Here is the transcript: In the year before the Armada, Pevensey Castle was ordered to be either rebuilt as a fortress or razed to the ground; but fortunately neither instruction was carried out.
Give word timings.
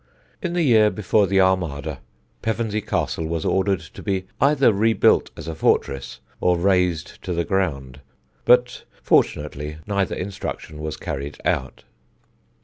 In 0.41 0.53
the 0.53 0.63
year 0.63 0.89
before 0.89 1.27
the 1.27 1.39
Armada, 1.39 1.99
Pevensey 2.41 2.81
Castle 2.81 3.27
was 3.27 3.45
ordered 3.45 3.81
to 3.81 4.01
be 4.01 4.25
either 4.41 4.73
rebuilt 4.73 5.29
as 5.37 5.47
a 5.47 5.53
fortress 5.53 6.19
or 6.39 6.57
razed 6.57 7.21
to 7.21 7.33
the 7.33 7.45
ground; 7.45 8.01
but 8.43 8.83
fortunately 9.03 9.77
neither 9.85 10.15
instruction 10.15 10.79
was 10.79 10.97
carried 10.97 11.39
out. 11.45 11.83